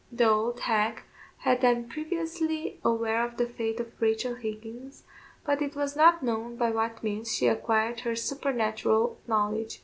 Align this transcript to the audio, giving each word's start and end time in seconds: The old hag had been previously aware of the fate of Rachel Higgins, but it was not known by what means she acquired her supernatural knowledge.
The 0.11 0.27
old 0.27 0.61
hag 0.61 1.03
had 1.37 1.59
been 1.59 1.87
previously 1.87 2.79
aware 2.83 3.23
of 3.23 3.37
the 3.37 3.45
fate 3.45 3.79
of 3.79 3.91
Rachel 4.01 4.33
Higgins, 4.33 5.03
but 5.45 5.61
it 5.61 5.75
was 5.75 5.95
not 5.95 6.23
known 6.23 6.55
by 6.55 6.71
what 6.71 7.03
means 7.03 7.31
she 7.35 7.45
acquired 7.45 7.99
her 7.99 8.15
supernatural 8.15 9.19
knowledge. 9.27 9.79